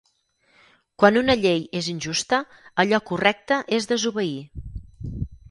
Quan 1.03 1.19
una 1.21 1.35
llei 1.41 1.61
és 1.81 1.89
injusta, 1.93 2.41
allò 2.85 3.01
correcte 3.11 3.61
és 3.79 3.91
desobeir. 3.93 4.35